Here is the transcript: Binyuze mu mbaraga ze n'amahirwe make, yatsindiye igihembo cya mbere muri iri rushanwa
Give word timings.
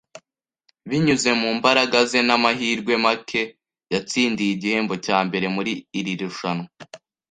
Binyuze 0.89 1.29
mu 1.41 1.49
mbaraga 1.57 1.97
ze 2.09 2.19
n'amahirwe 2.27 2.93
make, 3.03 3.41
yatsindiye 3.93 4.51
igihembo 4.55 4.93
cya 5.05 5.17
mbere 5.27 5.45
muri 5.55 5.73
iri 5.99 6.13
rushanwa 6.21 6.67